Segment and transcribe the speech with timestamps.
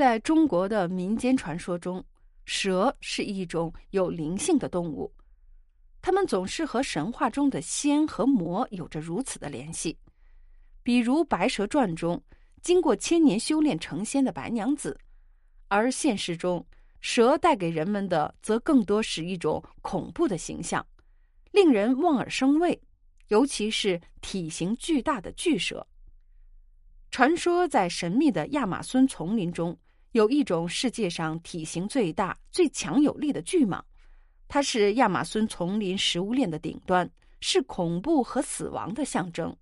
[0.00, 2.02] 在中国的民间传说中，
[2.46, 5.12] 蛇是一种有灵性的动物，
[6.00, 9.94] 它们总是和神话中的仙和魔有着如此的联系。
[10.82, 12.18] 比如《白蛇传》中，
[12.62, 14.98] 经过千年修炼成仙的白娘子，
[15.68, 16.66] 而现实中，
[17.02, 20.82] 蛇带给人们的则更多是一种恐怖的形象，
[21.52, 22.80] 令人望而生畏，
[23.28, 25.86] 尤其是体型巨大的巨蛇。
[27.10, 29.78] 传说在神秘的亚马孙丛林中，
[30.12, 33.80] 有一种世界上体型最大、最强有力的巨蟒，
[34.48, 37.08] 它是亚马孙丛林食物链的顶端，
[37.40, 39.56] 是恐怖和死亡的象征。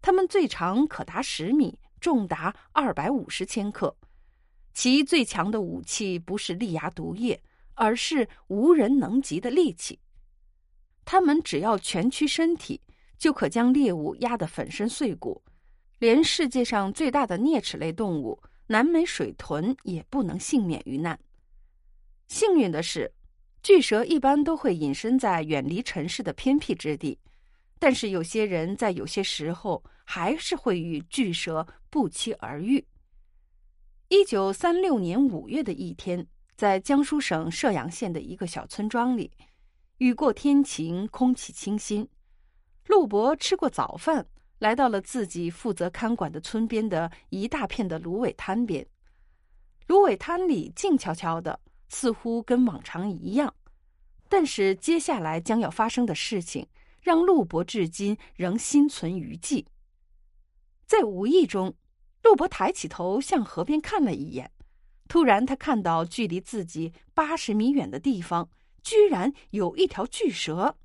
[0.00, 3.94] 它们最长可达十米，重达二百五十千克，
[4.72, 7.42] 其最强的武器不是利牙毒液，
[7.74, 9.98] 而是无人能及的力气。
[11.04, 12.80] 它们只要蜷曲身体，
[13.18, 15.42] 就可将猎物压得粉身碎骨。
[15.98, 18.40] 连世界上最大的啮齿类动物
[18.70, 21.18] 南美水豚也不能幸免于难。
[22.28, 23.12] 幸运的是，
[23.64, 27.18] 巨蛇一般都会隐身在远离城市的偏僻之地，
[27.80, 32.86] 但是有些人在有些时候还是会与巨蛇不期而遇。
[34.06, 36.24] 一九三六年五月的一天，
[36.56, 39.32] 在江苏省射阳县的一个小村庄里，
[39.98, 42.08] 雨过天晴，空气清新。
[42.86, 44.24] 陆伯吃过早饭。
[44.60, 48.86] 来到了自己负责看管的村边的一大片的芦苇滩边，
[49.86, 51.58] 芦苇滩里静悄悄的，
[51.88, 53.52] 似乎跟往常一样。
[54.28, 56.66] 但是接下来将要发生的事情，
[57.00, 59.66] 让陆伯至今仍心存余悸。
[60.86, 61.74] 在无意中，
[62.22, 64.50] 陆伯抬起头向河边看了一眼，
[65.08, 68.46] 突然他看到距离自己八十米远的地方，
[68.82, 70.76] 居然有一条巨蛇。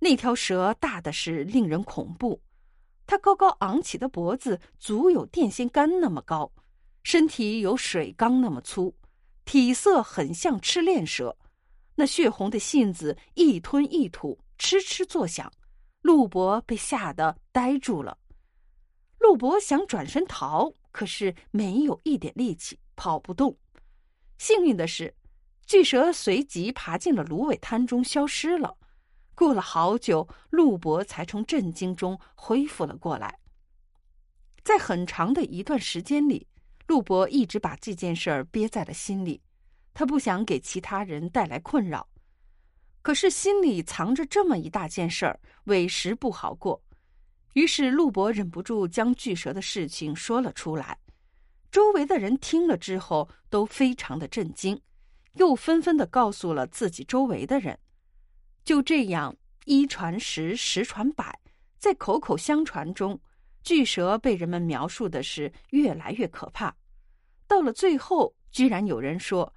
[0.00, 2.42] 那条蛇大的是令人恐怖。
[3.10, 6.48] 它高高昂起的脖子足有电线杆那么高，
[7.02, 8.94] 身体有水缸那么粗，
[9.44, 11.36] 体色很像赤练蛇。
[11.96, 15.52] 那血红的信子一吞一吐，哧哧作响。
[16.02, 18.16] 陆伯被吓得呆住了。
[19.18, 23.58] 陆伯想转身逃，可是没有一点力气，跑不动。
[24.38, 25.12] 幸运的是，
[25.66, 28.76] 巨蛇随即爬进了芦苇滩中，消失了。
[29.40, 33.38] 过了好久，陆伯才从震惊中恢复了过来。
[34.62, 36.46] 在很长的一段时间里，
[36.88, 39.40] 陆伯一直把这件事儿憋在了心里，
[39.94, 42.06] 他不想给其他人带来困扰。
[43.00, 46.78] 可是心里藏着这么一大件事儿，委实不好过。
[47.54, 50.98] 于是陆伯忍不住将巨蛇的事情说了出来。
[51.72, 54.78] 周围的人听了之后都非常的震惊，
[55.36, 57.78] 又纷纷的告诉了自己周围的人。
[58.70, 61.36] 就这样，一传十，十传百，
[61.80, 63.20] 在口口相传中，
[63.64, 66.72] 巨蛇被人们描述的是越来越可怕。
[67.48, 69.52] 到了最后，居然有人说，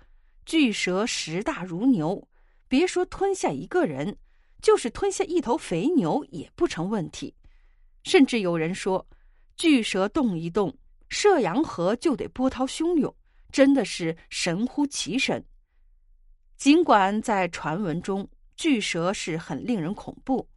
[0.47, 2.28] 巨蛇食大如牛，
[2.68, 4.18] 别说吞下一个人，
[4.63, 7.35] 就是吞下一头肥牛也不成问题。
[8.06, 9.07] 甚至有人说，
[9.56, 10.75] 巨蛇动一动，
[11.09, 13.16] 射阳河就得波涛汹涌，
[13.52, 15.46] 真的是神乎其神。
[16.57, 18.28] 尽管在传闻中。
[18.56, 20.47] 巨蛇是很令人恐怖，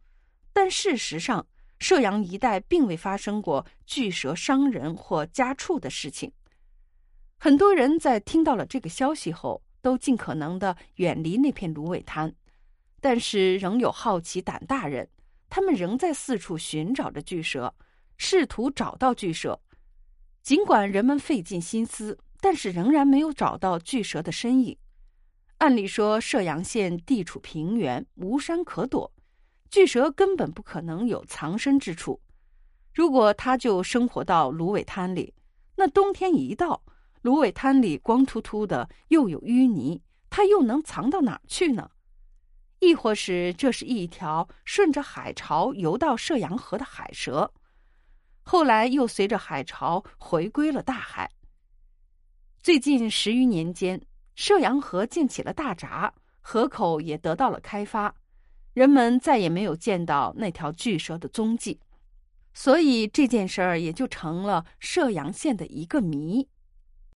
[0.53, 1.45] 但事实上，
[1.79, 6.31] 射阳一带并未发生过巨蛇伤人或家畜的事情。
[7.37, 12.33] 很多人在听到了这个消息后，都尽可能的远离那片芦苇滩，
[12.99, 15.07] 但是仍有好奇胆大人，
[15.49, 17.73] 他们仍在四处寻找着巨蛇，
[18.17, 19.59] 试图找到巨蛇。
[20.41, 24.77] 尽管人们费尽心思，但是仍然没有找到巨蛇的身影。
[25.57, 29.11] 按理说，射阳县地处平原，无山可躲，
[29.71, 32.21] 巨蛇根本不可能有藏身之处。
[32.93, 35.33] 如果它就生活到芦苇滩里，
[35.75, 36.83] 那冬天一到，
[37.23, 41.89] 芦苇滩里光秃秃的，又有淤泥，它又能藏到哪儿去呢？
[42.79, 47.51] 亦或是这是一条顺着海潮游到射阳河的海蛇，
[48.43, 51.31] 后来又随着海潮回归了大海。
[52.61, 53.99] 最近十余年间。
[54.37, 58.13] 射阳河建起了大闸，河口也得到了开发，
[58.75, 61.79] 人们再也没有见到那条巨蛇的踪迹，
[62.53, 66.47] 所以这件事儿也就成了射阳县的一个谜。